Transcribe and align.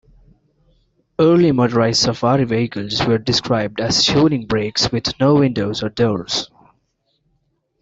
Early 1.19 1.51
motorized 1.51 2.01
safari 2.01 2.43
vehicles 2.45 3.05
were 3.05 3.19
described 3.19 3.79
as 3.79 4.03
shooting-brakes 4.03 4.91
with 4.91 5.13
no 5.19 5.35
windows 5.35 5.83
or 5.83 5.89
doors. 5.89 6.49